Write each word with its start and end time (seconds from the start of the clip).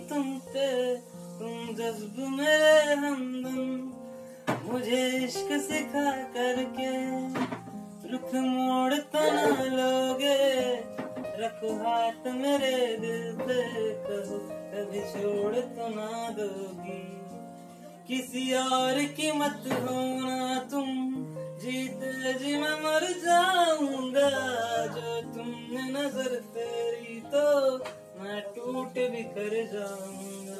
तुम 0.00 0.38
पे, 0.48 0.96
तुम 1.38 1.74
जज्ब 1.74 2.16
मेरे 2.28 2.94
हमदम 2.94 3.58
मुझे 4.64 5.02
इश्क 5.18 5.52
सिखा 5.60 6.10
करके, 6.34 6.90
रुख 8.10 8.34
मोड़ 8.34 8.94
तो 8.94 9.22
ना 9.32 9.64
लोगे। 9.64 10.38
रखो 11.40 11.72
हाथ 11.76 12.26
मेरे 12.34 12.76
दिल 12.96 13.32
पे, 13.38 13.60
कहो, 14.04 14.38
कभी 14.72 15.00
छोड़ 15.10 15.54
तो 15.54 15.88
ना 15.88 16.28
दोगी। 16.30 17.00
किसी 18.08 18.52
और 18.54 19.02
की 19.16 19.32
मत 19.32 19.64
होना 19.82 20.58
तुम, 20.70 20.88
जीते 21.58 22.32
जी 22.34 22.56
मैं 22.56 22.76
मर 22.80 23.06
जाऊँगा। 23.24 24.30
जो 24.86 25.20
तुमने 25.34 25.82
नज़र 25.90 26.34
तेरी 26.54 27.20
तो 27.32 27.47
बिखर 29.06 29.54
जाऊँगा। 29.72 30.57